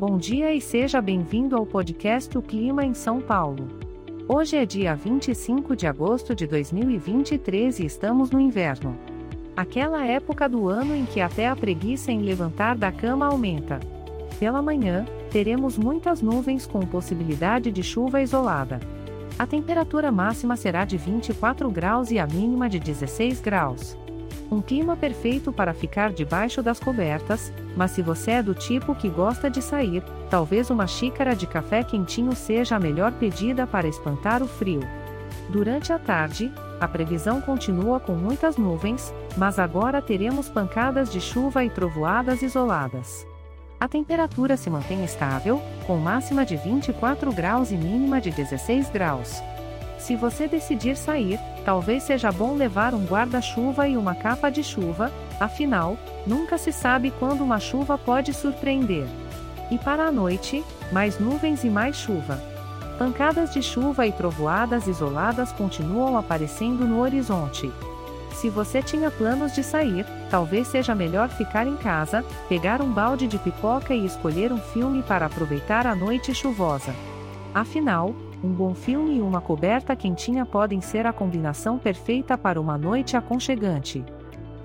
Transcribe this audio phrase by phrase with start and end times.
[0.00, 3.68] Bom dia e seja bem-vindo ao podcast O Clima em São Paulo.
[4.26, 8.96] Hoje é dia 25 de agosto de 2023 e estamos no inverno.
[9.54, 13.78] Aquela época do ano em que até a preguiça em levantar da cama aumenta.
[14.38, 18.80] Pela manhã, teremos muitas nuvens com possibilidade de chuva isolada.
[19.38, 23.98] A temperatura máxima será de 24 graus e a mínima de 16 graus.
[24.50, 29.08] Um clima perfeito para ficar debaixo das cobertas, mas se você é do tipo que
[29.08, 34.42] gosta de sair, talvez uma xícara de café quentinho seja a melhor pedida para espantar
[34.42, 34.80] o frio.
[35.48, 41.64] Durante a tarde, a previsão continua com muitas nuvens, mas agora teremos pancadas de chuva
[41.64, 43.24] e trovoadas isoladas.
[43.78, 49.40] A temperatura se mantém estável, com máxima de 24 graus e mínima de 16 graus.
[50.00, 55.12] Se você decidir sair, talvez seja bom levar um guarda-chuva e uma capa de chuva,
[55.38, 59.06] afinal, nunca se sabe quando uma chuva pode surpreender.
[59.70, 62.42] E para a noite, mais nuvens e mais chuva.
[62.98, 67.70] Pancadas de chuva e trovoadas isoladas continuam aparecendo no horizonte.
[68.32, 73.26] Se você tinha planos de sair, talvez seja melhor ficar em casa, pegar um balde
[73.26, 76.94] de pipoca e escolher um filme para aproveitar a noite chuvosa.
[77.54, 82.78] Afinal, um bom filme e uma coberta quentinha podem ser a combinação perfeita para uma
[82.78, 84.04] noite aconchegante.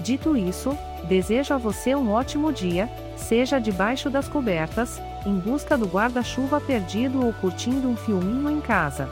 [0.00, 0.76] Dito isso,
[1.08, 7.24] desejo a você um ótimo dia, seja debaixo das cobertas, em busca do guarda-chuva perdido
[7.24, 9.08] ou curtindo um filminho em casa.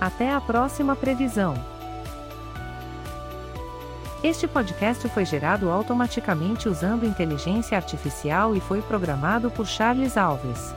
[0.00, 1.73] Até a próxima previsão.
[4.24, 10.74] Este podcast foi gerado automaticamente usando inteligência artificial e foi programado por Charles Alves.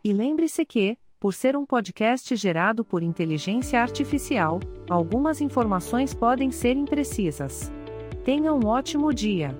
[0.01, 6.75] E lembre-se que, por ser um podcast gerado por inteligência artificial, algumas informações podem ser
[6.75, 7.71] imprecisas.
[8.23, 9.57] Tenha um ótimo dia!